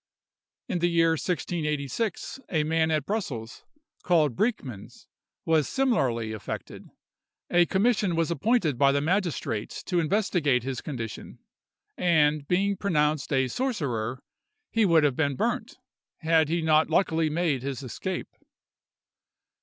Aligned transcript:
In 0.67 0.79
the 0.79 0.89
year 0.89 1.11
1686, 1.11 2.39
a 2.49 2.63
man 2.63 2.89
at 2.89 3.05
Brussels, 3.05 3.63
called 4.01 4.35
Breekmans, 4.35 5.05
was 5.45 5.69
similarly 5.69 6.31
affected. 6.31 6.89
A 7.51 7.67
commission 7.67 8.15
was 8.15 8.31
appointed 8.31 8.79
by 8.79 8.91
the 8.91 8.99
magistrates 8.99 9.83
to 9.83 9.99
investigate 9.99 10.63
his 10.63 10.81
condition; 10.81 11.37
and, 11.99 12.47
being 12.47 12.77
pronounced 12.77 13.31
a 13.31 13.47
sorcerer, 13.47 14.23
he 14.71 14.85
would 14.85 15.03
have 15.03 15.15
been 15.15 15.35
burnt, 15.35 15.77
had 16.21 16.49
he 16.49 16.63
not 16.63 16.89
luckily 16.89 17.29
made 17.29 17.61
his 17.61 17.83
escape. 17.83 18.29